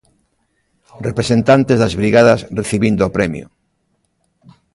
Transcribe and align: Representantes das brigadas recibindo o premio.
Representantes 1.07 1.77
das 1.79 1.97
brigadas 2.01 2.39
recibindo 2.59 3.01
o 3.05 3.13
premio. 3.17 3.45